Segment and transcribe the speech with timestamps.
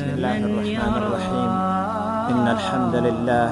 [0.00, 1.50] بسم الله الرحمن الرحيم.
[2.32, 3.48] إن الحمد لله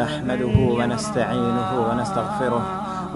[0.00, 2.64] نحمده ونستعينه ونستغفره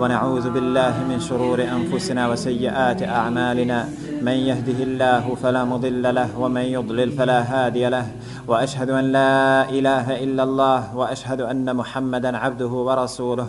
[0.00, 3.78] ونعوذ بالله من شرور أنفسنا وسيئات أعمالنا.
[4.20, 8.06] من يهده الله فلا مضل له ومن يضلل فلا هادي له.
[8.44, 13.48] وأشهد أن لا إله إلا الله وأشهد أن محمدا عبده ورسوله.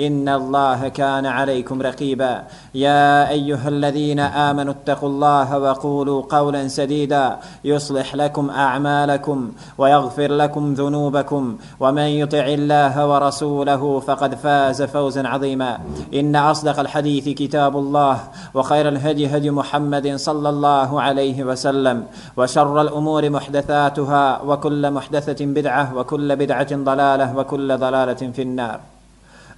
[0.00, 2.42] إن الله كان عليكم رقيبا.
[2.74, 7.38] يا أيها الذين آمنوا اتقوا الله وقولوا قولا سديدا.
[7.64, 11.58] يصلح لكم أعمالكم ويغفر لكم ذنوبكم.
[11.80, 15.78] ومن يطع الله ورسوله فقد فاز فوزا عظيما.
[16.14, 18.18] إن أصدق الحديث كتاب الله
[18.54, 22.06] وخير الهدي هدي محمد صلى الله عليه وسلم.
[22.36, 28.80] وشر الأمور محدثاتها وكل محدثة بدعة وكل بدعة ضلالة وكل ضلالة في النار.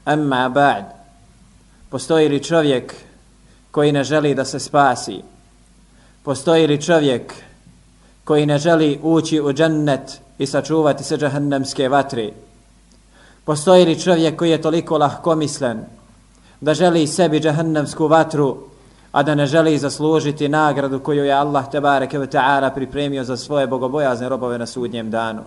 [0.06, 0.84] Amma ba'd,
[1.90, 2.94] postoji li čovjek
[3.70, 5.22] koji ne želi da se spasi?
[6.22, 7.34] Postoji li čovjek
[8.24, 12.30] koji ne želi ući u džennet i sačuvati se džahannamske vatre?
[13.44, 15.84] Postoji li čovjek koji je toliko lahkomislen
[16.60, 18.56] da želi sebi džahannamsku vatru,
[19.12, 23.66] a da ne želi zaslužiti nagradu koju je Allah tebareke ve ta'ala pripremio za svoje
[23.66, 25.42] bogobojazne robove na sudnjem danu?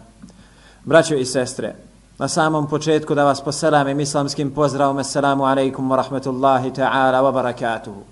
[0.83, 1.75] Braćo i sestre,
[2.19, 4.97] na samom početku da vas poselamim islamskim pozdravom.
[4.97, 8.03] Assalamu alaikum wa rahmatullahi ta'ala wa barakatuhu.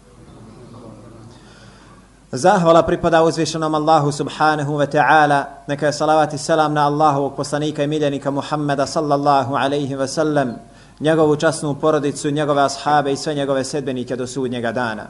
[2.32, 5.46] Zahvala pripada uzvišenom Allahu subhanahu wa ta'ala.
[5.68, 10.56] Neka je salavat i selam na Allahovog poslanika i miljenika Muhammeda sallallahu alaihi wa sallam,
[11.00, 15.08] njegovu časnu porodicu, njegove ashabe i sve njegove sedbenike do sudnjega dana.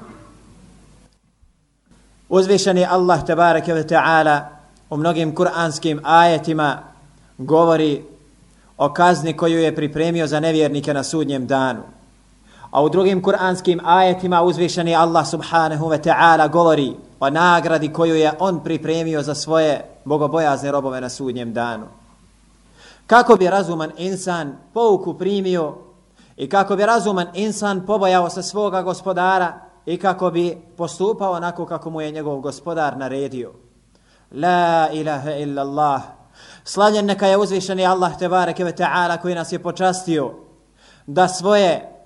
[2.30, 4.50] Uzvišeni Allah tabaraka wa ta'ala
[4.90, 6.80] u mnogim kuranskim ajetima
[7.38, 8.17] govori
[8.78, 11.82] o kazni koju je pripremio za nevjernike na sudnjem danu.
[12.72, 18.32] A u drugim kuranskim ajetima uzvišeni Allah subhanahu wa ta'ala govori o nagradi koju je
[18.40, 21.86] on pripremio za svoje bogobojazne robove na sudnjem danu.
[23.08, 25.76] Kako bi razuman insan pouku primio
[26.38, 29.54] i kako bi razuman insan pobojao se svoga gospodara
[29.86, 33.52] i kako bi postupao onako kako mu je njegov gospodar naredio.
[34.32, 36.17] La ilaha illa Allah.
[36.64, 40.34] Slavljen neka je uzvišeni Allah tebareke ve ta'ala koji nas je počastio
[41.06, 41.98] da svoje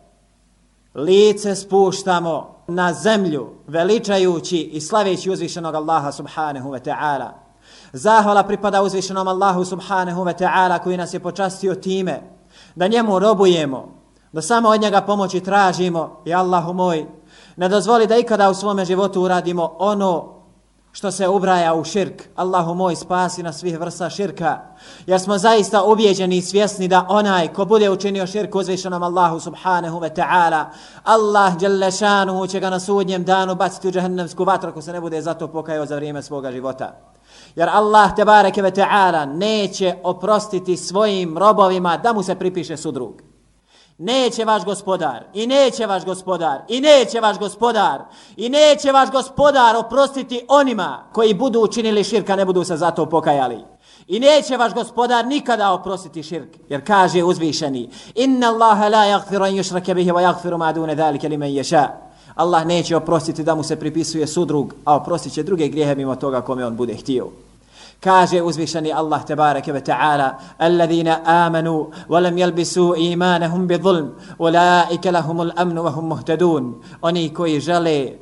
[0.96, 7.30] lice spuštamo na zemlju veličajući i slaveći uzvišenog Allaha subhanahu wa ta'ala.
[7.94, 12.22] Zahvala pripada uzvišenom Allahu subhanahu wa ta'ala koji nas je počastio time
[12.76, 13.88] da njemu robujemo,
[14.32, 17.06] da samo od njega pomoći tražimo i Allahu moj
[17.56, 20.41] ne dozvoli da ikada u svome životu uradimo ono
[20.92, 22.24] što se ubraja u širk.
[22.36, 24.60] Allahu moj spasi nas svih vrsta širka.
[25.06, 30.00] Jer smo zaista objeđeni i svjesni da onaj ko bude učinio širk uzvišenom Allahu subhanahu
[30.00, 30.66] wa ta'ala,
[31.04, 35.22] Allah djelešanuhu će ga na sudnjem danu baciti u džahannamsku vatru ako se ne bude
[35.22, 36.96] zato pokajao za vrijeme svoga života.
[37.56, 43.31] Jer Allah tebareke ve ta'ala neće oprostiti svojim robovima da mu se pripiše sudrug.
[44.04, 48.02] Neće vaš gospodar, i neće vaš gospodar, i neće vaš gospodar,
[48.38, 53.58] i neće vaš gospodar oprostiti onima koji budu učinili širka, ne budu se zato pokajali.
[54.08, 59.54] I neće vaš gospodar nikada oprostiti širk, jer kaže uzvišeni, Inna Allaha la yaghfiru an
[59.54, 61.88] yushrake bihi wa yaghfiru ma dune dhalike limen yasha.
[62.36, 66.42] Allah neće oprostiti da mu se pripisuje sudrug, a oprostit će druge grijehe mimo toga
[66.42, 67.28] kome on bude htio.
[68.02, 75.52] Kaže uzvišeni Allah tebareke ve ta'ala Alladhina amanu walam yalbisu imanahum bi zulm Ulaike lahumul
[75.56, 76.82] amnu wa hum muhtadun.
[77.02, 78.18] Oni koji žele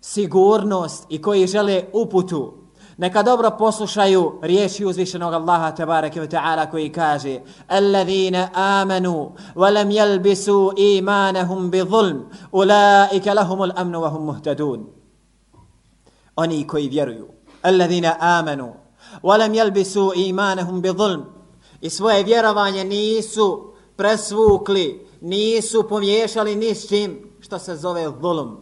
[0.00, 2.52] sigurnost i koji žele uputu
[2.98, 10.72] Neka dobro poslušaju riječi uzvišenog Allaha tebareke ve ta'ala koji kaže Alladhina amanu walam yalbisu
[10.76, 14.86] imanahum bi zulm Ulaike lahumul amnu wa hum muhtadun.
[16.36, 17.41] Oni koji vjeruju.
[17.66, 18.72] الذين آمنوا
[19.22, 21.24] ولم يلبسوا إيمانهم بظلم
[21.82, 28.56] i svoje vjerovanje nisu presvukli, nisu pomiješali ni s čim što se zove zulum.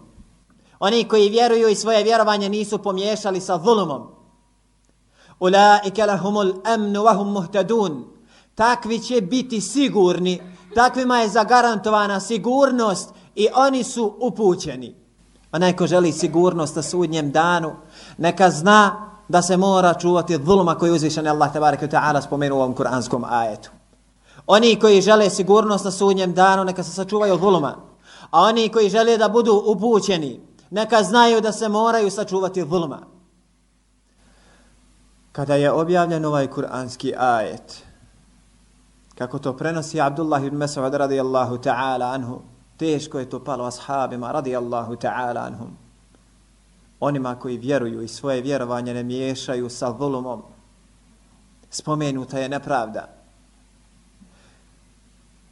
[0.78, 4.02] Oni koji vjeruju i svoje vjerovanje nisu pomiješali sa zulumom.
[5.40, 8.04] Ulaike lahumul amnu wahum muhtadun.
[8.54, 10.42] Takvi će biti sigurni,
[10.74, 14.99] takvima je zagarantovana sigurnost i oni su upućeni.
[15.50, 17.72] Pa Onaj ko želi sigurnost na sudnjem danu,
[18.18, 22.58] neka zna da se mora čuvati zulma koji je uzvišen Allah tabaraka ta'ala spomenu u
[22.58, 23.70] ovom kuranskom ajetu.
[24.46, 27.76] Oni koji žele sigurnost na sudnjem danu, neka se sačuvaju zulma.
[28.30, 32.98] A oni koji žele da budu upućeni, neka znaju da se moraju sačuvati zulma.
[35.32, 37.82] Kada je objavljen ovaj kuranski ajet,
[39.18, 42.42] kako to prenosi Abdullah ibn Mas'ud radijallahu ta'ala anhu,
[42.80, 45.76] teško je to palo ashabima radijallahu ta'ala anhum.
[47.00, 50.42] Onima koji vjeruju i svoje vjerovanje ne miješaju sa volumom.
[51.70, 53.08] spomenuta je nepravda.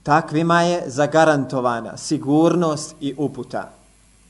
[0.03, 3.71] Takvima je zagarantovana sigurnost i uputa.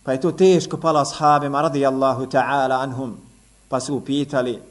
[0.02, 3.16] Pa je to teško palo ashabima radijallahu ta'ala anhum.
[3.68, 4.62] Pa su upitali,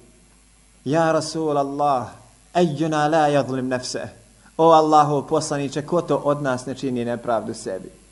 [0.86, 2.08] Ja Rasul Allah,
[2.54, 4.10] ejjuna la jadlim nefse.
[4.58, 8.07] O Allahu poslaniće, ko to od nas ne čini nepravdu sebi?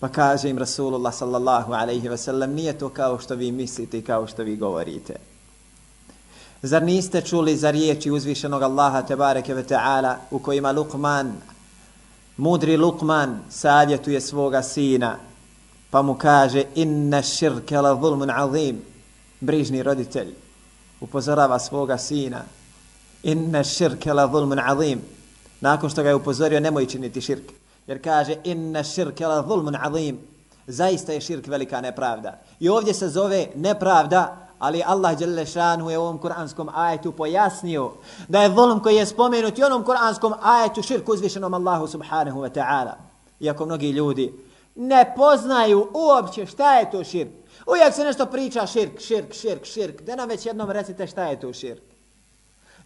[0.00, 4.02] Pa kaže im Rasulullah sallallahu alaihi ve sellem, nije to kao što vi mislite i
[4.02, 5.16] kao što vi govorite.
[6.62, 11.30] Zar niste čuli za riječi uzvišenog Allaha tebareke ve ta'ala u kojima Luqman,
[12.36, 15.16] mudri Luqman, savjetuje svoga sina,
[15.90, 18.82] pa mu kaže inna širke la zulmun azim,
[19.40, 20.34] brižni roditelj,
[21.00, 22.42] upozorava svoga sina,
[23.22, 25.00] inna širke la zulmun azim,
[25.60, 27.54] nakon što ga je upozorio, nemoj činiti širke
[27.86, 30.18] jer kaže inna širke la zulmun azim,
[30.66, 32.38] zaista je širk velika nepravda.
[32.60, 35.44] I ovdje se zove nepravda, ali Allah dželle
[35.90, 37.90] je u ovom kuranskom ajetu pojasnio
[38.28, 42.50] da je zulm koji je spomenut i onom kuranskom ajetu širk uzvišenom Allahu subhanahu wa
[42.50, 42.92] ta'ala.
[43.40, 44.32] Iako mnogi ljudi
[44.76, 47.30] ne poznaju uopće šta je to širk.
[47.66, 50.02] Uvijek se nešto priča širk, širk, širk, širk.
[50.02, 51.82] Da nam već jednom recite šta je to širk.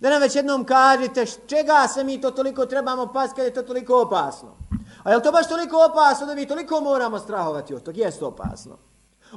[0.01, 3.63] Da nam već jednom kažete čega se mi to toliko trebamo pas kad je to
[3.63, 4.57] toliko opasno.
[5.03, 7.97] A je to baš toliko opasno da mi toliko moramo strahovati od tog?
[7.97, 8.77] Jeste opasno.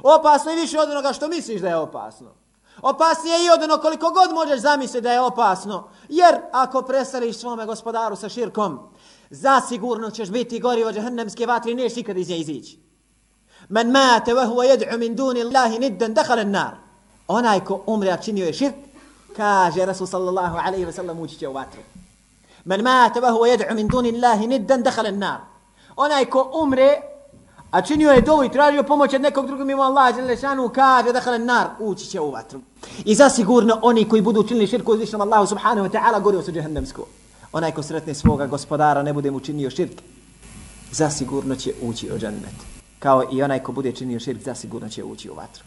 [0.02, 2.30] Opasno je više od onoga što misliš da je opasno.
[2.82, 5.88] Opasnije i od ono koliko god možeš zamisliti da je opasno.
[6.08, 8.78] Jer ako presališ svome gospodaru sa širkom,
[9.30, 12.78] zasigurno ćeš biti gori od džahnemske vatri i neš nikad iz nje izići.
[13.68, 16.74] Men mate wa huwa yad'u min duni Allahi niddan dakhala nar.
[17.28, 18.74] Onaj ko umre a činio je širk,
[19.36, 21.80] kaže Rasul sallallahu alejhi ve sellem ući će u vatru.
[22.64, 25.53] Men mate wa huwa yad'u min duni Allahi niddan dakhala nar.
[25.95, 27.01] Onaj ko umre
[27.71, 31.19] a činio je dovu i tražio pomoć od nekog drugog mimo Allah Đelešanu kaže da
[31.19, 32.59] halen nar ući će u vatru.
[33.05, 37.05] I zasigurno oni koji budu učinili širku uzvišnom Allahu subhanahu wa ta'ala gore su džehendemsko.
[37.51, 40.01] Onaj ko sretne svoga gospodara ne bude mu činio širk,
[40.91, 42.55] zasigurno će ući u džennet.
[42.99, 45.63] Kao i onaj ko bude činio širk, zasigurno će ući u vatru.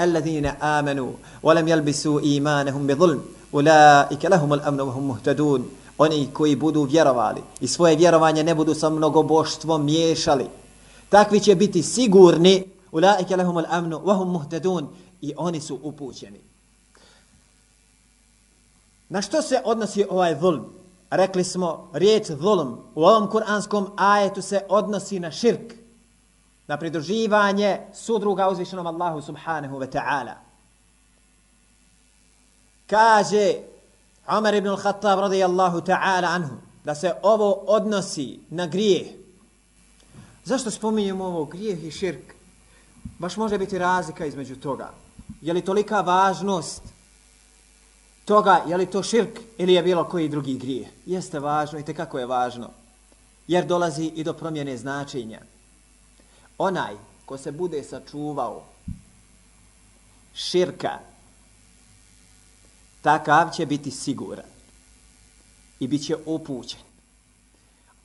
[0.00, 1.10] الذين آمنوا
[1.42, 3.20] ولم يلبسوا إيمانهم بظلم
[3.54, 8.89] أولئك لهم الأمن وهم مهتدون oni koji budu vjerovali i svoje vjerovanje ne budu sa
[8.89, 10.45] mnogoboštvom miješali
[11.13, 14.87] takvi će biti sigurni ulaike lahum al-amnu wa hum muhtadun
[15.21, 16.41] i oni su upućeni.
[19.09, 20.65] Na što se odnosi ovaj zulm?
[21.09, 25.73] Rekli smo, riječ zulm u ovom kuranskom ajetu se odnosi na širk,
[26.67, 30.33] na pridruživanje sudruga uzvišenom Allahu subhanahu wa ta'ala.
[32.87, 33.53] Kaže
[34.27, 39.23] Omer ibn al-Khattab radijallahu ta'ala anhu da se ovo odnosi na grijeh
[40.45, 42.33] Zašto spominjemo ovo grijeh i širk?
[43.19, 44.91] Baš može biti razlika između toga.
[45.41, 46.81] Je li tolika važnost
[48.25, 50.87] toga, je li to širk ili je bilo koji drugi grijeh?
[51.05, 52.69] Jeste važno i kako je važno.
[53.47, 55.41] Jer dolazi i do promjene značenja.
[56.57, 56.93] Onaj
[57.25, 58.63] ko se bude sačuvao
[60.33, 60.99] širka,
[63.03, 64.45] takav će biti siguran
[65.79, 66.79] i bit će upućen.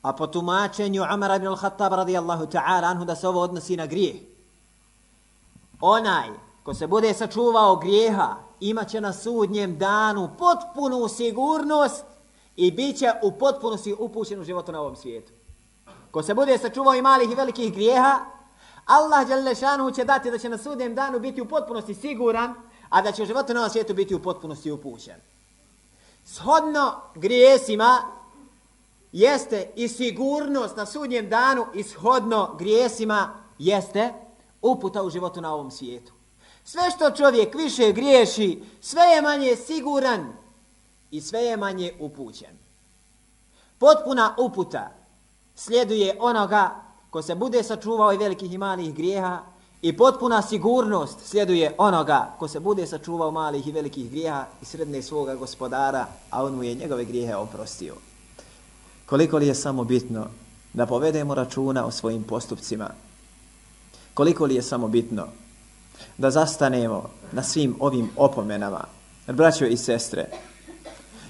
[0.01, 4.15] A po tumačenju Amara ibn al-Khattab radijallahu ta'ala anhu da se ovo odnosi na grijeh.
[5.81, 6.29] Onaj
[6.63, 12.05] ko se bude sačuvao grijeha imaće na sudnjem danu potpunu sigurnost
[12.55, 15.31] i bit će u potpunosti upućen u životu na ovom svijetu.
[16.11, 18.19] Ko se bude sačuvao i malih i velikih grijeha,
[18.85, 22.53] Allah šanu će dati da će na sudnjem danu biti u potpunosti siguran,
[22.89, 25.15] a da će u životu na ovom svijetu biti u potpunosti upućen.
[26.25, 28.01] Shodno grijesima
[29.11, 34.13] jeste i sigurnost na sudnjem danu ishodno grijesima jeste
[34.61, 36.13] uputa u životu na ovom svijetu.
[36.63, 40.33] Sve što čovjek više griješi, sve je manje siguran
[41.11, 42.57] i sve je manje upućen.
[43.77, 44.91] Potpuna uputa
[45.55, 49.41] sljeduje onoga ko se bude sačuvao i velikih i malih grijeha
[49.81, 55.01] i potpuna sigurnost sljeduje onoga ko se bude sačuvao malih i velikih grijeha i sredne
[55.01, 57.95] svoga gospodara, a on mu je njegove grijehe oprostio.
[59.05, 60.27] Koliko li je samo bitno
[60.73, 62.89] da povedemo računa o svojim postupcima,
[64.13, 65.27] koliko li je samo bitno
[66.17, 68.83] da zastanemo na svim ovim opomenama,
[69.27, 70.25] braćo i sestre,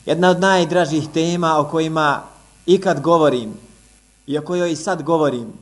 [0.05, 2.23] jedna od najdražih tema o kojima
[2.65, 3.53] ikad govorim
[4.27, 5.53] i o kojoj sad govorim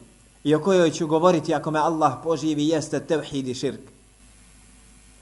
[0.47, 3.81] i o kojoj ću govoriti ako me Allah poživi jeste tevhid i širk.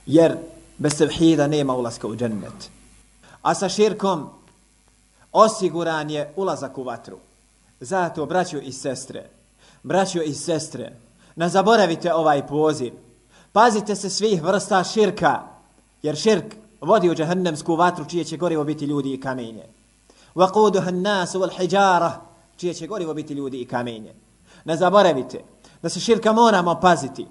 [0.05, 0.37] Jer
[0.77, 2.69] bez tevhida nema ulaska u džennet.
[3.41, 4.29] A sa širkom
[5.31, 7.17] osiguran je ulazak u vatru.
[7.79, 9.29] Zato, braćo i sestre,
[9.83, 10.97] braćo i sestre,
[11.35, 12.93] ne zaboravite ovaj poziv.
[13.51, 15.41] Pazite se svih vrsta širka,
[16.03, 19.65] jer širk vodi u džahnemsku vatru čije će gorivo biti ljudi i kamenje.
[20.35, 22.11] وَقُودُهَا النَّاسُ وَالْحِجَارَ
[22.57, 24.13] čije će gorivo biti ljudi i kamenje.
[24.66, 25.40] Ne zaboravite
[25.82, 27.26] da se širka moramo paziti.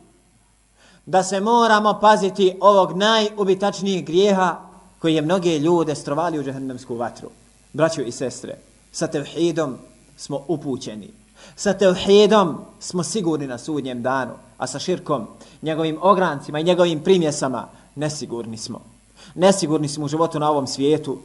[1.05, 4.57] Da se moramo paziti ovog najubitačnijih grijeha
[4.99, 7.29] koji je mnoge ljude strovali u džahnemsku vatru.
[7.73, 8.57] Braćo i sestre,
[8.91, 9.77] sa tevhidom
[10.17, 11.13] smo upućeni.
[11.55, 15.27] Sa tevhidom smo sigurni na sudnjem danu, a sa širkom,
[15.61, 18.81] njegovim ograncima i njegovim primjesama nesigurni smo.
[19.35, 21.17] Nesigurni smo u životu na ovom svijetu.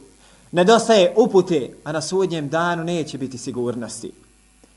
[0.51, 4.11] Nedostaje upute, a na sudnjem danu neće biti sigurnosti.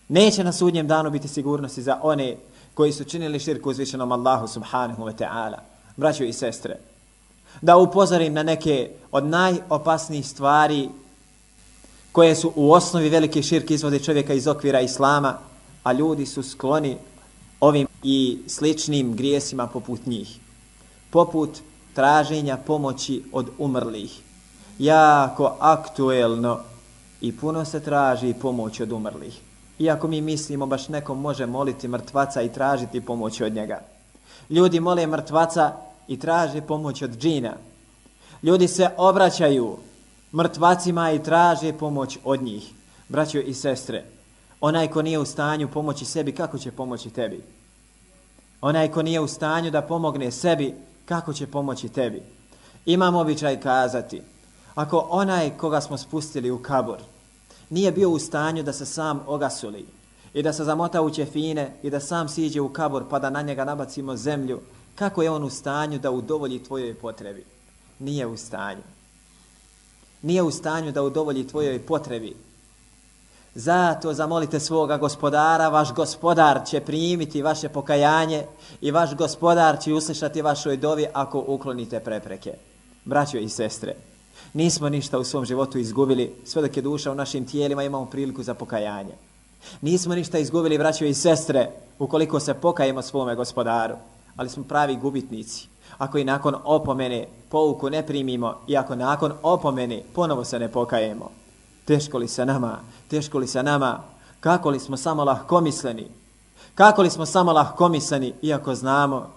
[0.09, 2.37] Neće na sudnjem danu biti sigurnosti za one
[2.75, 5.59] koji su činili širku uzvišenom Allahu subhanahu wa ta'ala.
[5.97, 6.79] Braćo i sestre,
[7.63, 10.89] da upozorim na neke od najopasnijih stvari
[12.13, 15.39] koje su u osnovi velike širke izvode čovjeka iz okvira Islama,
[15.83, 16.97] a ljudi su skloni
[17.61, 20.39] ovim i sličnim grijesima poput njih.
[21.11, 21.51] Poput
[21.95, 24.21] traženja pomoći od umrlih.
[24.79, 26.61] Jako aktuelno
[27.21, 29.41] i puno se traži pomoć od umrlih.
[29.79, 33.81] Iako mi mislimo baš nekom može moliti mrtvaca i tražiti pomoć od njega.
[34.51, 35.73] Ljudi mole mrtvaca
[36.09, 37.53] i traže pomoć od džina.
[38.43, 39.77] Ljudi se obraćaju
[40.35, 42.73] mrtvacima i traže pomoć od njih.
[43.09, 44.05] Braćo i sestre,
[44.61, 47.45] onaj ko nije u stanju pomoći sebi, kako će pomoći tebi?
[48.61, 52.23] Onaj ko nije u stanju da pomogne sebi, kako će pomoći tebi?
[52.87, 54.23] Imam običaj kazati,
[54.75, 56.99] ako onaj koga smo spustili u kabor,
[57.71, 59.87] nije bio u stanju da se sam ogasuli
[60.35, 63.43] i da se zamota u ćefine i da sam siđe u kabor pa da na
[63.43, 64.61] njega nabacimo zemlju,
[64.95, 67.45] kako je on u stanju da udovolji tvojoj potrebi?
[67.99, 68.83] Nije u stanju
[70.25, 72.37] nije u stanju da udovolji tvojoj potrebi.
[73.55, 78.47] Zato zamolite svoga gospodara, vaš gospodar će primiti vaše pokajanje
[78.81, 82.55] i vaš gospodar će uslišati vašoj dovi ako uklonite prepreke.
[83.05, 83.95] Braćo i sestre,
[84.55, 88.43] nismo ništa u svom životu izgubili, sve dok je duša u našim tijelima imamo priliku
[88.43, 89.15] za pokajanje.
[89.81, 93.95] Nismo ništa izgubili, braćo i sestre, ukoliko se pokajemo svome gospodaru,
[94.37, 95.69] ali smo pravi gubitnici
[95.99, 101.31] ako i nakon opomene pouku ne primimo i ako nakon opomene ponovo se ne pokajemo.
[101.85, 104.03] Teško li se nama, teško li se nama,
[104.41, 106.07] kako li smo samo lahkomisleni,
[106.75, 109.31] kako li smo samo lahkomisleni, iako znamo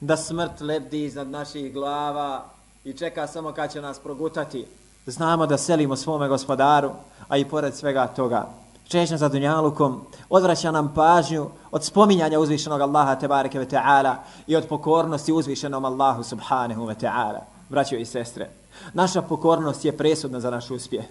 [0.00, 2.44] da smrt lebdi iznad naših glava
[2.84, 4.66] i čeka samo kad će nas progutati.
[5.06, 6.90] Znamo da selimo svome gospodaru,
[7.28, 8.48] a i pored svega toga
[8.88, 14.14] češnja za dunjalukom, odvraća nam pažnju od spominjanja uzvišenog Allaha tebareke ve ta'ala
[14.46, 17.40] i od pokornosti uzvišenom Allahu subhanahu ve ta'ala.
[17.68, 18.50] Braćo i sestre,
[18.92, 21.04] naša pokornost je presudna za naš uspjeh.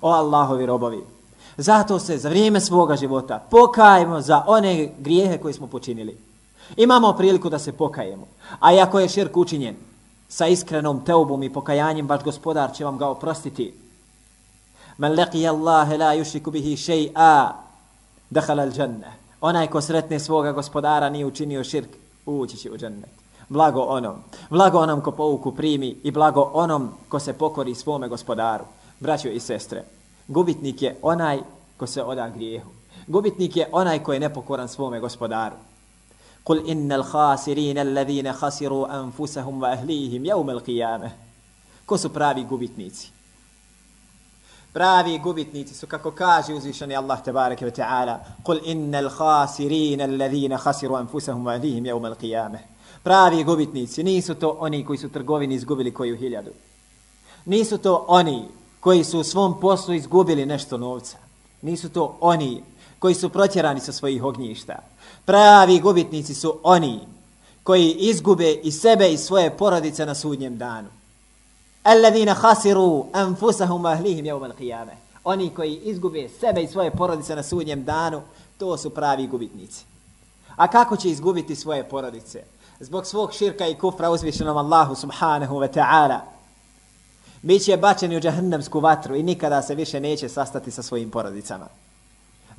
[0.00, 1.04] O Allahovi robovi,
[1.56, 6.18] zato se za vrijeme svoga života pokajemo za one grijehe koje smo počinili.
[6.76, 8.26] Imamo priliku da se pokajemo,
[8.60, 9.76] a ako je širk učinjen
[10.30, 13.74] sa iskrenom teubom i pokajanjem, vaš gospodar će vam ga oprostiti.
[14.98, 17.52] Men leqija Allahe la yušiku bihi še'a
[18.30, 19.12] dakhala al džanne.
[19.40, 21.88] Onaj ko sretne svoga gospodara nije učinio širk,
[22.26, 23.10] ući će u džennet.
[23.48, 24.16] Blago onom.
[24.50, 28.64] Blago onom ko pouku primi i blago onom ko se pokori svome gospodaru.
[29.00, 29.84] Braćo i sestre,
[30.28, 31.40] gubitnik je onaj
[31.76, 32.70] ko se oda grijehu.
[33.06, 35.56] Gubitnik je onaj ko je nepokoran svome gospodaru.
[36.44, 41.10] Kul innal الخاسرين alladhina khasiru anfusahum wa ahlihim yawm al-qiyamah.
[41.86, 43.10] Ko su pravi gubitnici?
[44.72, 50.96] Pravi gubitnici su, kako kaže uzvišeni Allah tabaraka ve ta'ala, Kul innal الخاسرين alladhina khasiru
[50.96, 52.60] anfusahum wa ahlihim yawm al-qiyamah.
[53.02, 56.50] Pravi gubitnici nisu to oni koji su trgovini izgubili koju hiljadu.
[57.44, 58.48] Nisu to oni
[58.80, 61.18] koji su u svom poslu izgubili nešto novca.
[61.62, 62.62] Nisu to oni
[63.00, 64.78] koji su protjerani sa svojih ognjišta.
[65.24, 67.00] Pravi gubitnici su oni
[67.62, 70.88] koji izgube i sebe i svoje porodice na sudnjem danu.
[71.82, 74.96] Alladhina khasiru anfusahum ahlihim yawm al-qiyamah.
[75.24, 78.22] Oni koji izgube sebe i svoje porodice na sudnjem danu,
[78.58, 79.84] to su pravi gubitnici.
[80.56, 82.42] A kako će izgubiti svoje porodice?
[82.80, 86.20] Zbog svog širka i kufra uzvišenom Allahu subhanahu wa ta'ala.
[87.42, 91.66] Biće bačeni u džahannamsku vatru i nikada se više neće sastati sa svojim porodicama.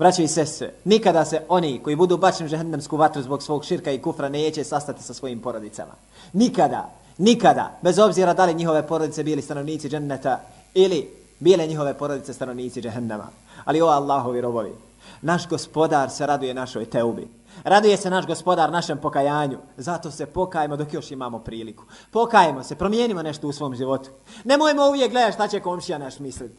[0.01, 3.91] Braćo i sestre, nikada se oni koji budu bačeni u džahannamsku vatru zbog svog širka
[3.91, 5.91] i kufra neće sastati sa svojim porodicama.
[6.33, 6.89] Nikada.
[7.17, 10.39] Nikada, bez obzira da li njihove porodice bili stanovnici dženneta
[10.73, 13.27] ili bile njihove porodice stanovnici džehennama.
[13.65, 14.73] Ali o Allahovi robovi,
[15.21, 17.27] Naš gospodar se raduje našoj teubi.
[17.63, 19.57] Raduje se naš gospodar našem pokajanju.
[19.77, 21.83] Zato se pokajemo dok još imamo priliku.
[22.11, 24.09] Pokajemo se, promijenimo nešto u svom životu.
[24.43, 26.57] Nemojmo uvijek gledati šta će komšija naš misliti.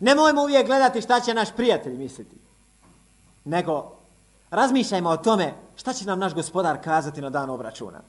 [0.00, 2.47] Nemojmo uvijek gledati šta će naš prijatelj misliti.
[3.48, 3.92] Nego
[4.50, 8.00] razmišljajmo o tome šta će nam naš gospodar kazati na dan obračuna.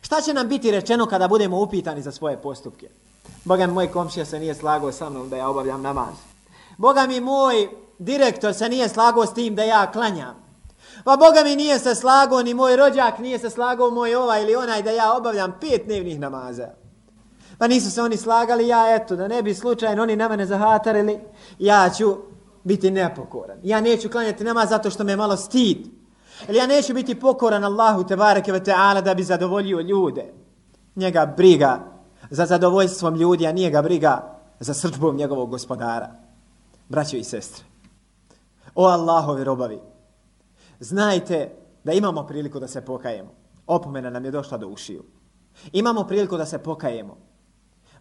[0.00, 2.88] Šta će nam biti rečeno kada budemo upitani za svoje postupke?
[3.44, 6.14] Boga mi moj komšija se nije slagao sa mnom da ja obavljam namaz.
[6.76, 7.68] Boga mi moj
[7.98, 10.36] direktor se nije slagao s tim da ja klanjam.
[11.04, 14.56] Pa Boga mi nije se slagao, ni moj rođak nije se slagao, moj ovaj ili
[14.56, 16.68] onaj da ja obavljam pet dnevnih namaza.
[17.58, 21.20] Pa nisu se oni slagali, ja eto, da ne bi slučajno oni na mene zahatarili,
[21.58, 22.16] ja ću
[22.68, 23.58] biti nepokoran.
[23.62, 25.78] Ja neću klanjati namaz zato što me malo stid.
[26.48, 30.32] Ili ja neću biti pokoran Allahu tebareke ve ta'ala da bi zadovoljio ljude.
[30.96, 31.78] Njega briga
[32.30, 36.10] za zadovoljstvom ljudi, a nije ga briga za srđbom njegovog gospodara.
[36.88, 37.64] Braćo i sestre,
[38.74, 39.80] o Allahovi robavi,
[40.80, 41.50] znajte
[41.84, 43.30] da imamo priliku da se pokajemo.
[43.66, 45.04] Opomena nam je došla do ušiju.
[45.72, 47.16] Imamo priliku da se pokajemo.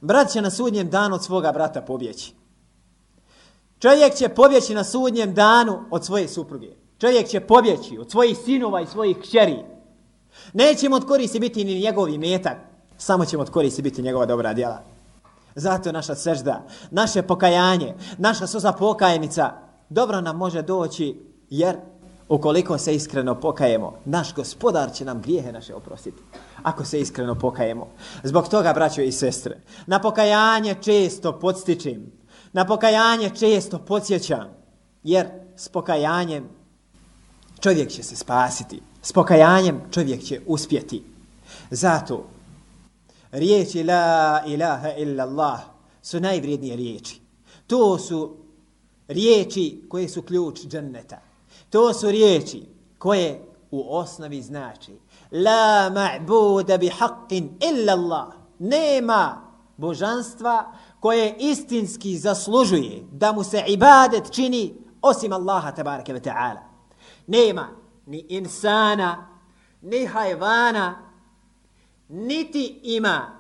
[0.02, 2.34] Brat će na sudnjem danu od svoga brata pobjeći.
[3.80, 6.68] Čovjek će pobjeći na sudnjem danu od svoje supruge.
[7.00, 9.64] Čovjek će pobjeći od svojih sinova i svojih kćeri.
[10.54, 12.58] Nećemo od koristi biti ni njegovi metak,
[12.98, 14.84] samo ćemo od koristi biti njegova dobra djela.
[15.56, 19.54] Zato naša sežda, naše pokajanje, naša suza pokajnica
[19.90, 21.76] dobro nam može doći jer
[22.30, 26.22] ukoliko se iskreno pokajemo, naš gospodar će nam grijehe naše oprostiti.
[26.64, 27.88] Ako se iskreno pokajemo.
[28.24, 32.12] Zbog toga, braćo i sestre, na pokajanje često podstičim,
[32.54, 34.48] na pokajanje često podsjećam,
[35.04, 36.50] jer s pokajanjem
[37.60, 38.82] čovjek će se spasiti.
[39.02, 41.04] S pokajanjem čovjek će uspjeti.
[41.72, 42.26] Zato
[43.32, 45.60] riječi la ilaha illa Allah
[46.02, 47.22] su najvrijednije riječi.
[47.68, 48.36] To su
[49.08, 51.22] riječi koje su ključ dženneta.
[51.70, 52.66] To su riječi
[52.98, 54.92] koje u osnovi znači
[55.32, 58.28] la ma'buda bi haqqin illa Allah.
[58.60, 59.42] Nema
[59.78, 66.60] božanstva koje istinski zaslužuje da mu se ibadet čini osim Allaha tabaraka wa ta'ala.
[67.28, 67.68] Nema
[68.06, 69.28] ni insana,
[69.82, 70.96] ni hajvana,
[72.10, 73.38] niti ima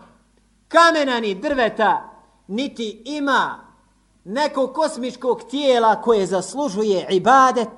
[0.67, 2.10] kamena ni drveta,
[2.48, 3.60] niti ima
[4.24, 7.70] nekog kosmičkog tijela koje zaslužuje ibadet,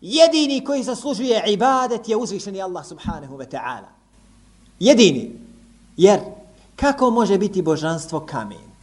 [0.00, 3.88] jedini koji zaslužuje ibadet je uzvišeni Allah subhanahu wa ta'ala.
[4.78, 5.38] Jedini.
[5.96, 6.20] Jer
[6.76, 8.73] kako može biti božanstvo kamen?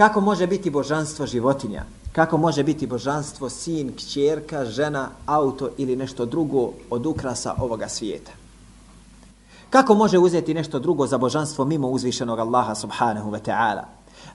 [0.00, 1.84] Kako može biti božanstvo životinja?
[2.12, 8.32] Kako može biti božanstvo sin, kćerka, žena, auto ili nešto drugo od ukrasa ovoga svijeta?
[9.70, 13.84] Kako može uzeti nešto drugo za božanstvo mimo uzvišenog Allaha subhanahu wa ta'ala?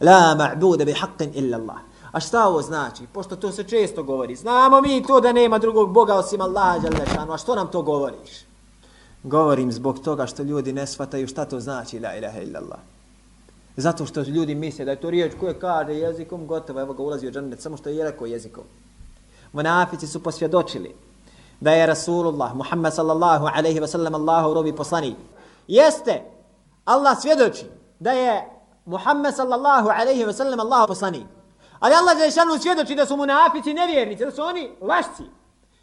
[0.02, 1.78] La ma'bude bi haqqin illa Allah.
[2.12, 3.04] A šta ovo znači?
[3.14, 4.36] Pošto to se često govori.
[4.36, 7.34] Znamo mi to da nema drugog Boga osim Allaha džalešanu.
[7.34, 8.46] A što nam to govoriš?
[9.24, 12.95] Govorim zbog toga što ljudi ne shvataju šta to znači la ilaha illa Allah.
[13.78, 17.28] Zato što ljudi misle da je to riječ koje kaže jezikom, gotovo, evo ga ulazi
[17.28, 18.64] u džanet, samo što je rekao jezikom.
[19.54, 20.96] Monafici su posvjedočili
[21.60, 25.16] da je Rasulullah, Muhammed sallallahu alaihi wa sallam, Allahu robi poslanik.
[25.68, 26.22] Jeste,
[26.86, 27.66] Allah svjedoči
[28.00, 28.50] da je
[28.86, 31.26] Muhammed sallallahu alaihi wa sallam, Allahu poslanik.
[31.80, 35.24] Ali Allah je svjedoči da su munafici nevjernici, da su oni lašci.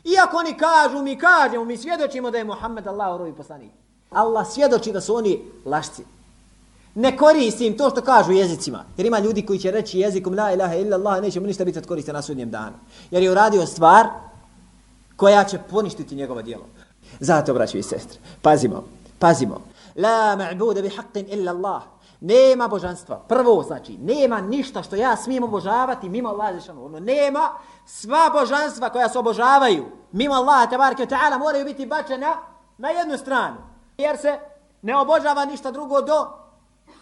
[0.05, 3.73] Iako oni kažu, mi kažemo, mi svjedočimo da je Muhammed Allahu robi poslanik.
[4.11, 6.05] Allah svjedoči da su oni lašci.
[6.95, 8.85] Ne koristim to što kažu jezicima.
[8.97, 11.79] Jer ima ljudi koji će reći jezikom la ilaha illa Allah, neće mu ništa biti
[11.79, 12.77] od koriste na sudnjem danu.
[13.11, 14.07] Jer je uradio stvar
[15.17, 16.65] koja će poništiti njegovo djelo.
[17.21, 18.85] Zato, braći i sestre, pazimo,
[19.19, 19.61] pazimo.
[19.97, 21.83] La ma'bude bi haqqin illa Allah.
[22.21, 23.17] Nema božanstva.
[23.29, 26.85] Prvo, znači, nema ništa što ja smijem obožavati mimo Allaha zešanu.
[26.85, 27.51] Ono, nema
[27.87, 32.37] sva božanstva koja se obožavaju mimo Allaha tabarike ta'ala, moraju biti bačena
[32.79, 33.57] na jednu stranu.
[33.99, 34.39] Jer se
[34.83, 36.42] ne obožava ništa drugo do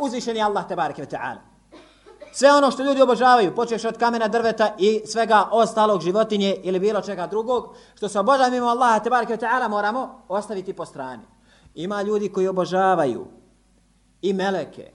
[0.00, 1.50] uzvišeni Allah, tabarike ta'ala.
[2.32, 7.00] Sve ono što ljudi obožavaju, počeš od kamena, drveta i svega ostalog životinje ili bilo
[7.00, 11.22] čega drugog, što se obožava mimo Allaha, tebareke ta'ala, moramo ostaviti po strani.
[11.74, 13.26] Ima ljudi koji obožavaju
[14.22, 14.92] i meleke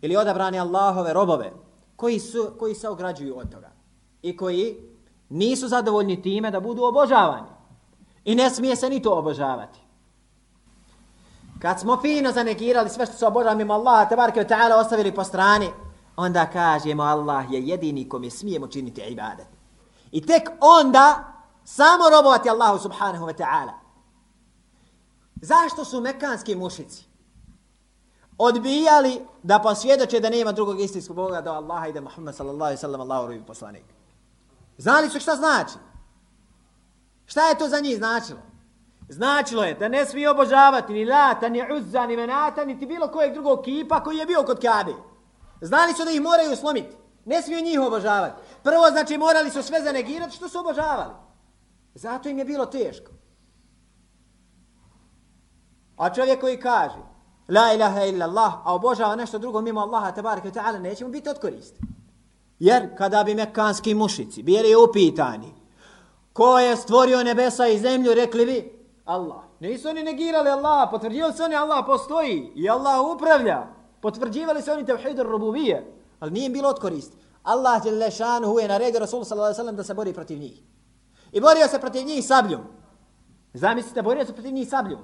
[0.00, 1.52] ili odabrani Allahove robove
[1.96, 3.70] koji, su, koji se ograđuju od toga
[4.22, 4.76] i koji
[5.28, 7.48] nisu zadovoljni time da budu obožavani.
[8.24, 9.80] I ne smije se ni to obožavati.
[11.62, 15.70] Kad smo fino zanegirali sve što se obožava mimo Allaha, tebareke ta'ala, ostavili po strani,
[16.16, 19.46] onda kažemo Allah je jedini kom je smijemo činiti ibadet.
[20.10, 21.24] I tek onda
[21.64, 23.72] samo robovati Allahu subhanahu wa ta'ala.
[25.42, 27.04] Zašto su mekanski mušici
[28.38, 32.80] odbijali da posvjedoče da nema drugog istinskog Boga do Allaha i da Muhammed sallallahu alaihi
[32.80, 33.84] sallam Allahu rubi poslanik?
[34.78, 35.74] Znali su šta znači?
[37.26, 38.40] Šta je to za njih značilo?
[39.08, 43.32] Značilo je da ne smije obožavati ni Lata, ni Uzza, ni Menata, niti bilo kojeg
[43.32, 44.92] drugog kipa koji je bio kod Kabe.
[45.60, 46.96] Znali su da ih moraju slomiti.
[47.24, 48.42] Ne smiju njih obožavati.
[48.62, 51.12] Prvo, znači, morali su sve zanegirati što su obožavali.
[51.94, 53.12] Zato im je bilo teško.
[55.96, 56.98] A čovjek koji kaže
[57.48, 61.28] La ilaha illa Allah, a obožava nešto drugo mimo Allaha, tabaraka ta'ala, neće mu biti
[61.28, 61.74] odkorist.
[62.58, 65.58] Jer kada bi mekanski mušici bili upitani
[66.38, 68.77] ko je stvorio nebesa i zemlju, rekli bi
[69.08, 69.42] Allah.
[69.60, 73.66] Nisu oni negirali Allah, potvrđivali su oni Allah postoji i Allah upravlja.
[74.00, 77.12] Potvrđivali su oni tevhidur rububije, ali nije bilo odkorist.
[77.42, 80.62] Allah je lešanu je naredio Rasul sallallahu alaihi sallam da se bori protiv njih.
[81.32, 82.60] I borio se protiv njih sabljom.
[83.54, 85.00] Zamislite, borio se protiv njih sabljom.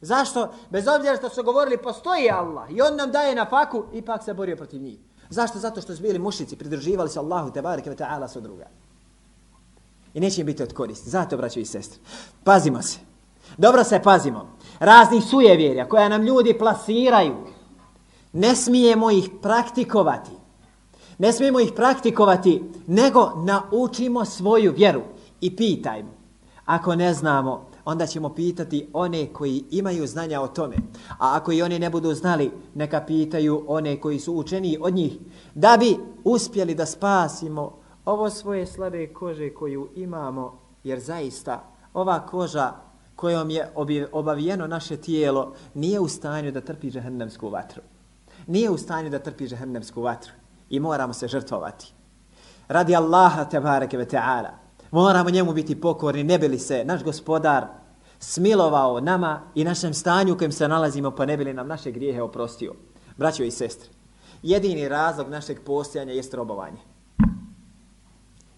[0.00, 0.52] Zašto?
[0.70, 4.34] Bez obzira što su govorili postoji Allah i on nam daje na faku, ipak se
[4.34, 4.98] borio protiv njih.
[5.30, 5.58] Zašto?
[5.58, 8.66] Zato što su bili mušici, pridrživali se Allahu te bareke ve ta'ala su druga.
[10.14, 11.10] I neće im biti od koristi.
[11.10, 12.00] Zato, braćo i sestre,
[12.44, 13.07] pazimo se.
[13.56, 14.48] Dobro se pazimo.
[14.78, 17.34] Raznih sujevjerja koja nam ljudi plasiraju,
[18.32, 20.30] ne smijemo ih praktikovati.
[21.18, 25.02] Ne smijemo ih praktikovati, nego naučimo svoju vjeru
[25.40, 26.10] i pitajmo.
[26.64, 30.76] Ako ne znamo, onda ćemo pitati one koji imaju znanja o tome.
[31.18, 35.18] A ako i oni ne budu znali, neka pitaju one koji su učeni od njih,
[35.54, 42.72] da bi uspjeli da spasimo ovo svoje slabe kože koju imamo, jer zaista ova koža
[43.18, 43.72] kojom je
[44.12, 47.82] obavijeno naše tijelo nije u stanju da trpi žehennemsku vatru.
[48.46, 50.32] Nije u stanju da trpi žehennemsku vatru
[50.70, 51.92] i moramo se žrtvovati.
[52.68, 54.50] Radi Allaha tebareke ve ta'ala.
[54.90, 57.66] Moramo njemu biti pokorni, ne bili se naš gospodar
[58.18, 62.22] smilovao nama i našem stanju u kojem se nalazimo, pa ne bili nam naše grijehe
[62.22, 62.74] oprostio.
[63.16, 63.90] Braćo i sestre,
[64.42, 66.80] jedini razlog našeg postojanja jest robovanje.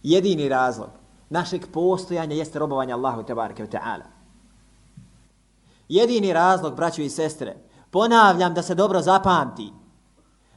[0.02, 0.90] Jedini razlog
[1.30, 4.19] našeg postojanja jeste robovanje Allahu tebareke ve ta'ala.
[5.90, 7.56] Jedini razlog, braćo i sestre,
[7.90, 9.72] ponavljam da se dobro zapamti,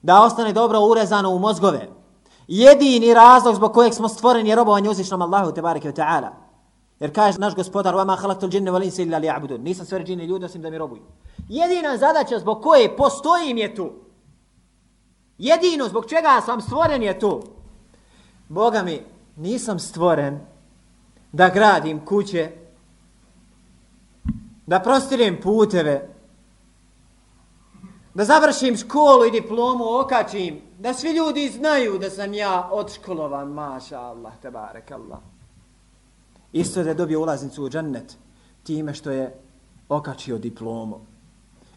[0.01, 1.89] da ostane dobro urezano u mozgove.
[2.47, 6.31] Jedini razlog zbog kojeg smo stvoreni je robovanje uzvišnom Allahu te bareke ve taala.
[6.99, 10.45] Jer kaže naš gospodar: "Vama khalaqtul jinna wal insa illa liya'budun." Nisam stvorio džine ljude
[10.45, 11.01] osim da mi robuju.
[11.49, 13.91] Jedina zadaća zbog koje postojim je tu.
[15.37, 17.41] Jedino zbog čega sam stvoren je tu.
[18.49, 19.01] Boga mi,
[19.35, 20.39] nisam stvoren
[21.31, 22.62] da gradim kuće,
[24.65, 26.09] da prostirem puteve,
[28.13, 33.99] da završim školu i diplomu, okačim, da svi ljudi znaju da sam ja odškolovan, maša
[33.99, 35.19] Allah, tebarek Allah.
[36.51, 38.17] Isto da je dobio ulaznicu u džennet
[38.63, 39.39] time što je
[39.89, 40.99] okačio diplomu.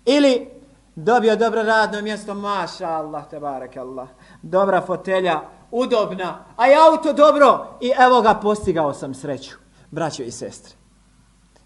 [0.05, 0.49] Ili
[0.95, 4.09] dobio dobro radno mjesto, maša Allah, tebarek Allah.
[4.43, 9.57] Dobra fotelja, udobna, a i auto dobro i evo ga postigao sam sreću.
[9.91, 10.75] Braćo i sestre,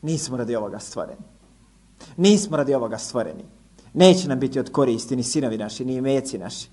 [0.03, 1.23] nismo radi ovoga stvoreni.
[2.17, 3.45] Nismo radi ovoga stvoreni.
[3.95, 6.69] Neće nam biti od koristi ni sinovi naši, ni imeci naši.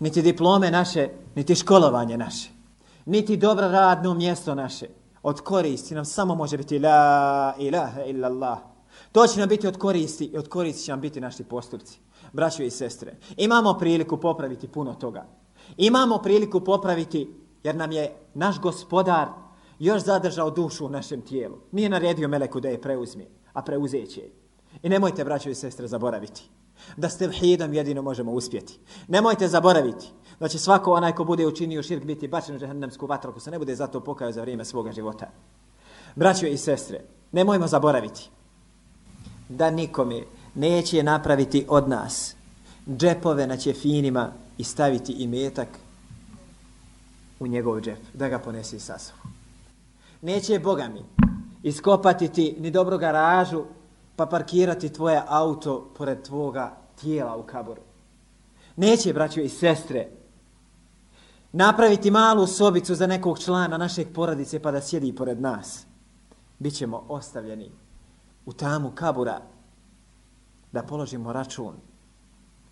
[0.00, 2.50] Niti diplome naše, niti školovanje naše.
[3.06, 4.86] Niti dobro radno mjesto naše.
[5.22, 8.58] Od koristi nam samo može biti la ilaha illa Allah.
[9.12, 11.98] To će nam biti od koristi i od koristi će nam biti naši postupci.
[12.32, 15.26] Braćo i sestre, imamo priliku popraviti puno toga.
[15.76, 19.28] Imamo priliku popraviti jer nam je naš gospodar
[19.78, 21.56] još zadržao dušu u našem tijelu.
[21.72, 24.30] Nije naredio Meleku da je preuzme, a preuzeće je.
[24.82, 26.42] I nemojte, braćo i sestre, zaboraviti
[26.96, 28.78] da s tevhidom jedino možemo uspjeti.
[29.08, 30.06] Nemojte zaboraviti
[30.40, 33.50] da će svako onaj ko bude učinio širk biti bačen u žehennemsku vatru ako se
[33.50, 35.30] ne bude zato pokajao za vrijeme svoga života.
[36.14, 37.00] Braćo i sestre,
[37.32, 38.30] nemojmo zaboraviti
[39.48, 40.22] da nikome
[40.54, 42.36] neće napraviti od nas
[42.88, 45.68] džepove na ćefinima i staviti i metak
[47.40, 49.33] u njegov džep, da ga ponesi sa sobom.
[50.24, 51.04] Neće Boga mi
[51.62, 53.64] iskopati ti ni dobro garažu,
[54.16, 57.82] pa parkirati tvoje auto pored tvoga tijela u kaboru.
[58.76, 60.08] Neće, braćo i sestre,
[61.52, 65.86] napraviti malu sobicu za nekog člana našeg porodice pa da sjedi pored nas.
[66.58, 67.70] Bićemo ostavljeni
[68.46, 69.40] u tamu kabura
[70.72, 71.74] da položimo račun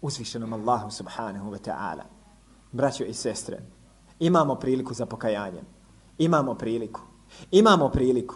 [0.00, 2.02] uzvišenom Allahu subhanahu wa ta'ala.
[2.72, 3.60] Braćo i sestre,
[4.18, 5.62] imamo priliku za pokajanje.
[6.18, 7.11] Imamo priliku.
[7.50, 8.34] Imamo priliku.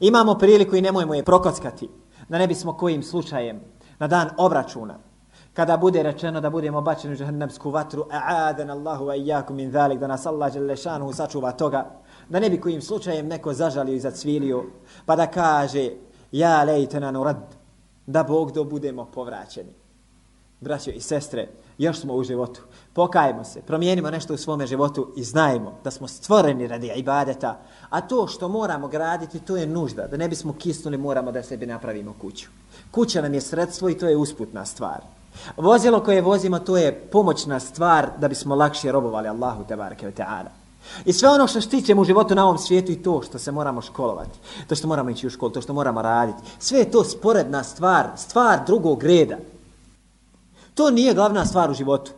[0.00, 1.88] Imamo priliku i nemojmo je prokockati.
[2.28, 3.60] Da ne bismo kojim slučajem
[3.98, 4.98] na dan obračuna
[5.58, 9.98] kada bude rečeno da budemo bačeni u džahannamsku vatru, a'adan Allahu wa iyyakum min zalik,
[9.98, 11.80] da nas Allah dželle šanuhu sačuva toga,
[12.28, 14.62] da ne bi kojim slučajem neko zažalio i zacvilio,
[15.06, 15.90] pa da kaže,
[16.32, 17.56] ja lejtena nurad,
[18.06, 19.72] da Bog do budemo povraćeni.
[20.60, 22.60] Braćo i sestre, još smo u životu.
[22.92, 27.60] Pokajemo se, promijenimo nešto u svome životu i znajmo da smo stvoreni radi ibadeta.
[27.90, 30.06] A to što moramo graditi, to je nužda.
[30.06, 32.48] Da ne bismo kisnuli, moramo da sebi napravimo kuću.
[32.90, 35.00] Kuća nam je sredstvo i to je usputna stvar.
[35.56, 40.48] Vozilo koje vozimo, to je pomoćna stvar da bismo lakše robovali Allahu tebareke ve ta'ala.
[41.04, 43.82] I sve ono što štićemo u životu na ovom svijetu i to što se moramo
[43.82, 47.64] školovati, to što moramo ići u školu, to što moramo raditi, sve je to sporedna
[47.64, 49.36] stvar, stvar drugog reda.
[50.78, 52.12] To nije glavna stvar u životu.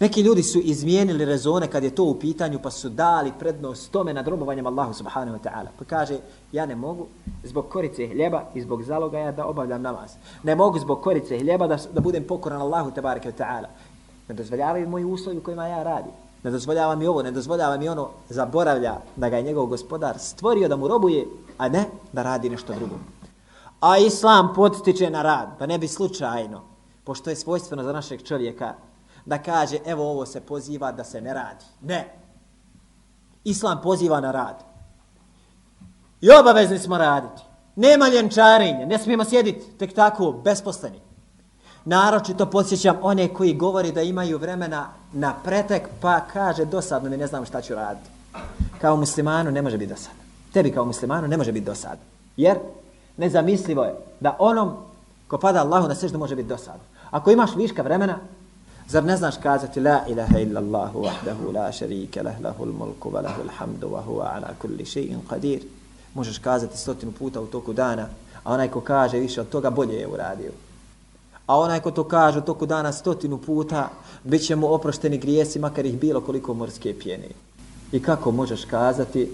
[0.00, 4.14] Neki ljudi su izmijenili rezone kad je to u pitanju pa su dali prednost tome
[4.14, 5.66] nad robovanjem Allahu subhanahu wa ta'ala.
[5.78, 6.18] Pa kaže,
[6.52, 7.06] ja ne mogu
[7.44, 10.10] zbog korice hljeba i zbog zalogaja da obavljam namaz.
[10.42, 13.66] Ne mogu zbog korice hljeba da, da budem pokoran Allahu tabaraka wa ta'ala.
[14.28, 16.12] Ne dozvoljavaju moji uslovi u kojima ja radim.
[16.42, 20.68] Ne dozvoljava mi ovo, ne dozvoljava mi ono, zaboravlja da ga je njegov gospodar stvorio
[20.68, 21.26] da mu robuje,
[21.58, 22.94] a ne da radi nešto drugo.
[23.80, 26.71] A Islam podstiče na rad, pa ne bi slučajno,
[27.04, 28.74] pošto je svojstveno za našeg čovjeka,
[29.24, 31.64] da kaže, evo ovo se poziva da se ne radi.
[31.80, 32.14] Ne.
[33.44, 34.64] Islam poziva na rad.
[36.20, 37.42] I obavezni smo raditi.
[37.76, 41.00] Nema ljenčarenja, ne smijemo sjediti tek tako, besposleni.
[41.84, 47.26] Naročito podsjećam one koji govori da imaju vremena na pretek, pa kaže dosadno mi ne
[47.26, 48.10] znam šta ću raditi.
[48.80, 50.22] Kao muslimanu ne može biti dosadno.
[50.52, 52.04] Tebi kao muslimanu ne može biti dosadno.
[52.36, 52.58] Jer
[53.16, 54.76] nezamislivo je da onom
[55.32, 56.84] ko pada Allahu na seždu može biti dosadno.
[57.10, 58.18] Ako imaš viška vremena,
[58.88, 63.22] zar ne znaš kazati la ilaha illa Allahu wahdahu la sharika lah lahul mulku wa
[63.22, 65.62] lahul hamdu wa huwa ala kulli shay'in qadir.
[66.14, 68.06] Možeš kazati stotinu puta u toku dana,
[68.44, 70.52] a onaj ko kaže više od toga bolje je uradio.
[71.46, 73.88] A onaj ko to kaže u toku dana stotinu puta,
[74.24, 77.28] bit će mu oprošteni grijesi, makar ih bilo koliko morske pjene.
[77.92, 79.30] I kako možeš kazati,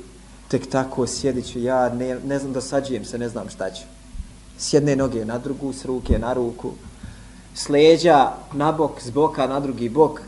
[0.49, 3.98] tek tako sjedit ću ja, ne, ne znam, dosađujem se, ne znam šta ću.
[4.59, 6.71] S jedne noge na drugu, s ruke na ruku,
[7.55, 10.21] s leđa na bok, s boka na drugi bok.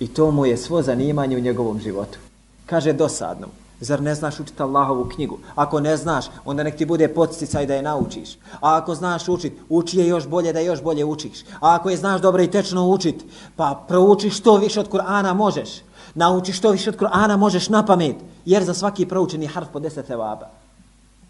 [0.00, 2.18] I to mu je svo zanimanje u njegovom životu.
[2.66, 3.46] Kaže dosadno.
[3.80, 5.38] Zar ne znaš učiti Allahovu knjigu?
[5.54, 8.34] Ako ne znaš, onda nek ti bude podsticaj da je naučiš.
[8.60, 11.42] A ako znaš učit, uči je još bolje da još bolje učiš.
[11.60, 13.24] A ako je znaš dobro i tečno učit,
[13.56, 15.68] pa prouči što više od Kur'ana možeš.
[16.14, 18.16] Nauči što više od Kur'ana možeš na pamet.
[18.44, 20.48] Jer za svaki proučeni harf po deset evaba.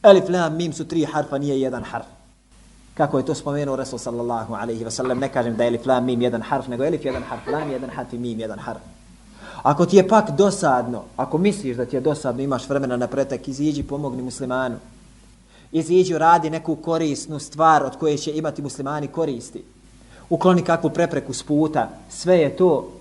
[0.02, 2.06] Elif, lam, mim su tri harfa, nije jedan harf.
[2.98, 6.04] Kako je to spomenuo Rasul sallallahu alaihi wa sallam, ne kažem da je elif, lam,
[6.04, 8.80] mim jedan harf, nego elif jedan harf, lam jedan harf i mim jedan harf.
[9.62, 13.48] Ako ti je pak dosadno, ako misliš da ti je dosadno, imaš vremena na pretek,
[13.48, 14.76] iziđi, pomogni muslimanu.
[15.72, 19.64] Iziđi, radi neku korisnu stvar od koje će imati muslimani koristi.
[20.30, 21.88] Ukloni kakvu prepreku s puta.
[22.08, 22.92] Sve je to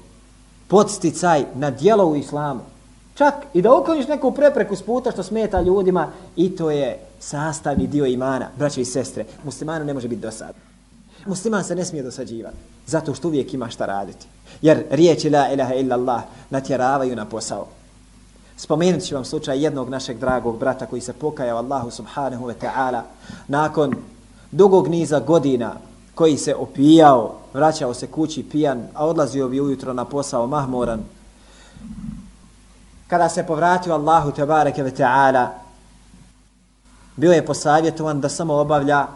[0.67, 2.61] podsticaj na dijelo u islamu.
[3.15, 7.87] Čak i da ukloniš neku prepreku s puta što smeta ljudima i to je sastavni
[7.87, 8.49] dio imana.
[8.57, 10.61] Braće i sestre, muslimanu ne može biti dosadno.
[11.25, 14.27] Musliman se ne smije dosađivati, zato što uvijek ima šta raditi.
[14.61, 17.67] Jer riječi la ilaha illa Allah natjeravaju na posao.
[18.57, 23.01] Spomenut ću vam slučaj jednog našeg dragog brata koji se pokajao Allahu subhanahu wa ta'ala
[23.47, 23.95] nakon
[24.51, 25.73] dugog niza godina
[26.15, 31.03] koji se opijao, vraćao se kući pijan, a odlazio bi ujutro na posao mahmoran.
[33.07, 35.47] Kada se povratio Allahu tebareke ve ta'ala,
[37.17, 39.07] bio je posavjetovan da samo obavlja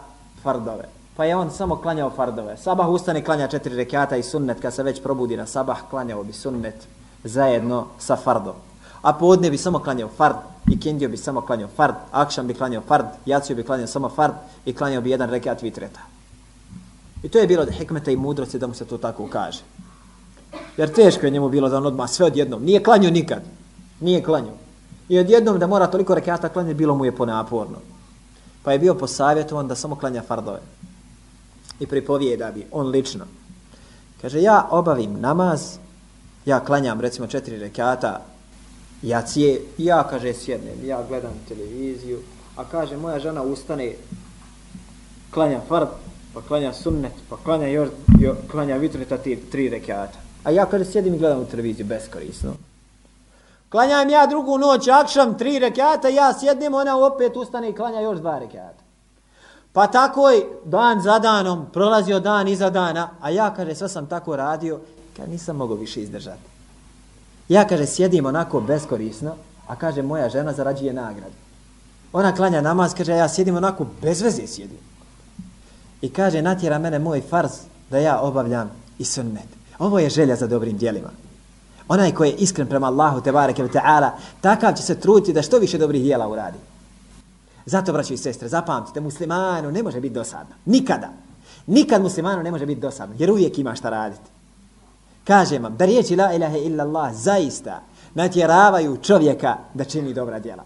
[0.42, 0.84] fardove.
[1.16, 2.56] Pa je on samo klanjao fardove.
[2.56, 4.60] Sabah ustane klanja četiri rekata i sunnet.
[4.60, 6.86] Kad se već probudi na sabah, klanjao bi sunnet
[7.24, 8.54] zajedno sa fardom.
[9.02, 10.36] A podne bi samo klanjao fard
[10.70, 11.94] i kendio bi samo klanjao fard.
[12.12, 14.34] Akšan bi klanjao fard, jacio bi klanjao samo fard
[14.64, 16.00] i klanjao bi jedan rekat vitreta.
[17.22, 19.60] I to je bilo da hikmeta i mudrosti da mu se to tako kaže.
[20.76, 22.64] Jer teško je njemu bilo da on odmah sve odjednom.
[22.64, 23.42] Nije klanjao nikad.
[24.00, 24.54] Nije klanjao.
[25.08, 27.78] I odjednom da mora toliko rekata klanjati, bilo mu je ponaporno.
[28.62, 30.60] Pa je bio posavjetovan da samo klanja fardove
[31.80, 33.24] i pripovijeda bi on lično.
[34.20, 35.76] Kaže, ja obavim namaz,
[36.46, 38.20] ja klanjam recimo četiri rekata,
[39.02, 42.18] ja cije, ja kaže sjednem, ja gledam televiziju,
[42.56, 43.92] a kaže moja žena ustane,
[45.30, 45.88] klanja fard,
[46.34, 47.88] pa klanja sunnet, pa klanja još,
[48.20, 50.18] jo, klanja vitreta tri, tri rekata.
[50.44, 52.52] A ja kaže sjedim i gledam u televiziju, beskorisno.
[53.72, 58.18] Klanjam ja drugu noć, akšam, tri rekata, ja sjednem, ona opet ustane i klanja još
[58.18, 58.82] dva rekata.
[59.72, 64.06] Pa tako je dan za danom, prolazio dan iza dana, a ja, kaže, sve sam
[64.06, 64.80] tako radio,
[65.16, 66.42] kad nisam mogao više izdržati.
[67.48, 69.34] Ja, kaže, sjedim onako beskorisno,
[69.68, 71.34] a kaže, moja žena zarađuje nagradu.
[72.12, 74.78] Ona klanja namaz, kaže, ja sjedim onako bez veze sjedim.
[76.02, 77.52] I kaže, natjera mene moj farz
[77.90, 79.48] da ja obavljam i sunnet.
[79.78, 81.08] Ovo je želja za dobrim dijelima.
[81.92, 85.58] Onaj koji je iskren prema Allahu, te bareke ta'ala, takav će se truditi da što
[85.58, 86.58] više dobrih djela uradi.
[87.66, 90.54] Zato, braćo i sestre, zapamtite, muslimanu ne može biti dosadno.
[90.64, 91.10] Nikada.
[91.66, 94.30] Nikad muslimanu ne može biti dosadno, jer uvijek ima šta raditi.
[95.24, 97.82] Kažem vam, da riječi la ilaha illa Allah zaista
[98.14, 100.64] natjeravaju čovjeka da čini dobra djela.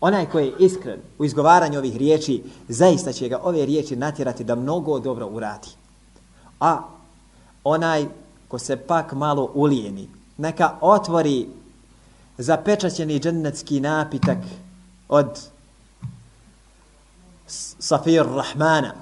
[0.00, 4.54] Onaj koji je iskren u izgovaranju ovih riječi, zaista će ga ove riječi natjerati da
[4.54, 5.68] mnogo dobro uradi.
[6.60, 6.78] A
[7.64, 8.06] onaj
[8.48, 11.48] ko se pak malo ulijeni, neka otvori
[12.38, 14.38] zapečaćeni džennetski napitak
[15.08, 15.40] od
[17.78, 18.94] Safir Rahmana,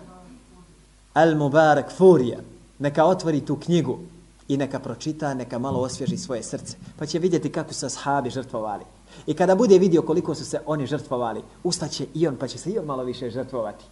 [1.15, 2.39] Al Mubarak Furija,
[2.79, 3.99] neka otvori tu knjigu
[4.49, 8.85] i neka pročita, neka malo osvježi svoje srce, pa će vidjeti kako su ashabi žrtvovali.
[9.27, 12.71] I kada bude vidio koliko su se oni žrtvovali, ustaće i on, pa će se
[12.71, 13.85] i on malo više žrtvovati.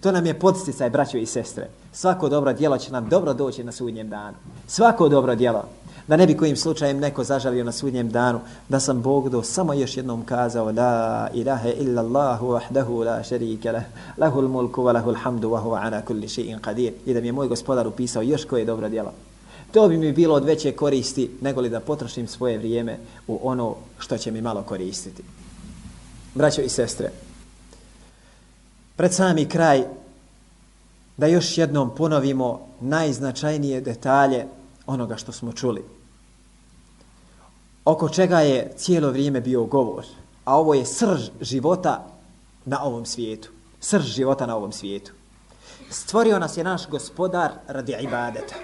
[0.00, 1.68] To nam je podsticaj, braćo i sestre.
[1.92, 4.36] Svako dobro djelo će nam dobro doći na sudnjem danu.
[4.66, 5.64] Svako dobro djelo.
[6.08, 9.74] Da ne bi kojim slučajem neko zažalio na sudnjem danu, da sam Bog do samo
[9.74, 13.82] još jednom kazao La ilaha illa Allahu wahdahu la sharika lah,
[14.18, 16.92] lahul mulku wa lahul hamdu wa huwa ala kulli shay'in qadir.
[17.06, 19.12] I da mi je moj gospodar upisao još koje dobro djelo.
[19.72, 23.74] To bi mi bilo od veće koristi nego li da potrošim svoje vrijeme u ono
[23.98, 25.22] što će mi malo koristiti.
[26.34, 27.10] Braćo i sestre,
[28.96, 29.84] pred sami kraj
[31.16, 34.46] da još jednom ponovimo najznačajnije detalje
[34.86, 35.93] onoga što smo čuli.
[37.84, 40.04] Oko čega je cijelo vrijeme bio govor,
[40.44, 42.06] a ovo je srž života
[42.64, 43.48] na ovom svijetu.
[43.80, 45.12] Srž života na ovom svijetu.
[45.90, 48.54] Stvorio nas je naš gospodar radi ibadeta.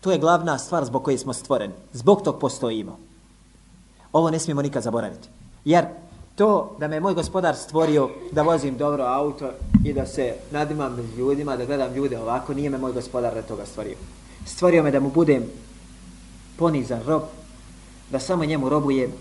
[0.00, 1.74] To je glavna stvar zbog koje smo stvoreni.
[1.92, 2.98] Zbog tog postojimo.
[4.12, 5.28] Ovo ne smijemo nikad zaboraviti.
[5.64, 5.86] Jer
[6.36, 9.50] to da me moj gospodar stvorio da vozim dobro auto
[9.84, 13.66] i da se nadimam ljudima, da gledam ljude ovako, nije me moj gospodar da toga
[13.66, 13.96] stvorio.
[14.46, 15.44] Stvorio me da mu budem
[16.56, 17.22] ponizan rob,
[18.12, 19.12] da samo njemu robujem,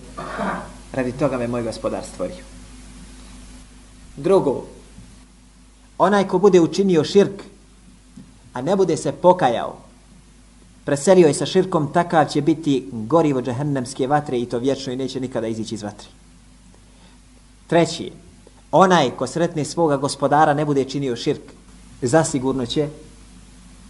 [0.93, 2.43] radi toga me moj gospodar stvorio.
[4.17, 4.65] Drugo,
[5.97, 7.43] onaj ko bude učinio širk,
[8.53, 9.77] a ne bude se pokajao,
[10.85, 15.19] preselio je sa širkom, takav će biti gorivo džahennemske vatre i to vječno i neće
[15.19, 16.07] nikada izići iz vatre.
[17.67, 18.11] Treći,
[18.71, 21.41] onaj ko sretne svoga gospodara ne bude činio širk,
[22.01, 22.89] zasigurno će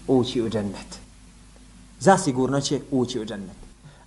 [0.07, 0.99] ući u džennet.
[1.99, 3.60] Zasigurno će ući u džennet.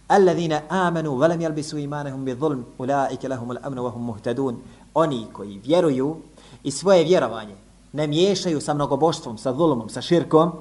[0.08, 4.56] Alladhina amanu wa lam yalbisu imanahum bi dhulm ulaika lahum al-amn wa hum muhtadun.
[4.94, 6.16] Oni koji vjeruju
[6.62, 7.54] i svoje vjerovanje
[7.92, 10.52] ne miješaju sa mnogoboštvom, sa zulumom, sa širkom,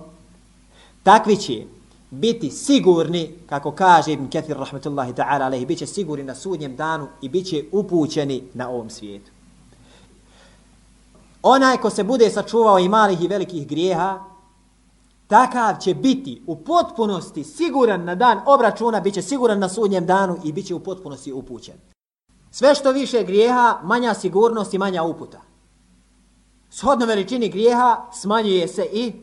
[1.03, 1.65] takvi će
[2.12, 7.08] biti sigurni, kako kaže Ibn Kathir rahmetullahi ta'ala alaihi, bit će sigurni na sudnjem danu
[7.21, 9.32] i bit će upućeni na ovom svijetu.
[11.43, 14.19] Onaj ko se bude sačuvao i malih i velikih grijeha,
[15.27, 20.38] takav će biti u potpunosti siguran na dan obračuna, bit će siguran na sudnjem danu
[20.43, 21.75] i bit će u potpunosti upućen.
[22.51, 25.41] Sve što više grijeha, manja sigurnost i manja uputa.
[26.69, 29.13] Shodno veličini grijeha smanjuje se i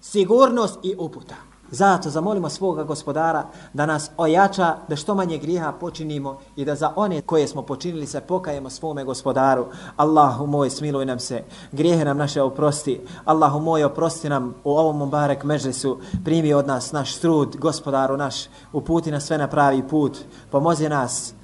[0.00, 1.45] sigurnost i uputa.
[1.70, 6.92] Zato zamolimo svoga gospodara da nas ojača, da što manje griha počinimo i da za
[6.96, 9.66] one koje smo počinili se pokajemo svome gospodaru.
[9.96, 13.00] Allahu moj, smiluj nam se, grijehe nam naše oprosti.
[13.24, 18.34] Allahu moj, oprosti nam u ovom Mubarek mežlisu, primi od nas naš trud, gospodaru naš,
[18.72, 20.18] uputi nas sve na pravi put,
[20.50, 21.34] pomozi nas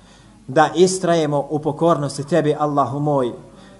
[0.47, 3.33] da istrajemo u pokornosti tebi, Allahu moj.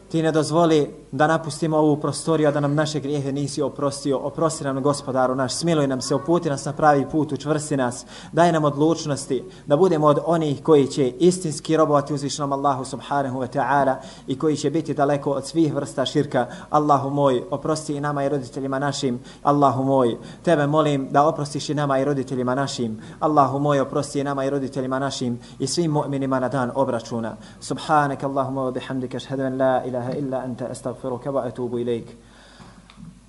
[0.09, 4.19] Ti ne dozvoli da napustimo ovu prostoriju, a da nam naše grijehe nisi oprostio.
[4.19, 8.53] Oprosti nam, gospodaru naš, smiluj nam se, uputi nas na pravi put, učvrsti nas, daj
[8.53, 13.95] nam odlučnosti, da budemo od onih koji će istinski robovati uzvišnom Allahu subhanahu wa ta'ala
[14.27, 16.47] i koji će biti daleko od svih vrsta širka.
[16.71, 19.21] Allahu moj, oprosti i nama i roditeljima našim.
[19.43, 23.01] Allahu moj, tebe molim da oprostiš i nama i roditeljima našim.
[23.21, 27.37] Allahu moj, oprosti i nama i roditeljima našim i svim mu'minima na dan obračuna.
[27.61, 32.17] Subhanak Allahumma wa bihamdika, ashhadu an la ilaha illa anta astaghfiruka أستغفرك وأتوب إليك.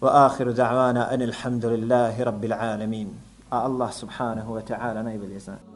[0.01, 3.09] وآخر دعوانا أن الحمد لله رب العالمين.
[3.53, 5.63] الله سبحانه وتعالى نائب الإسلام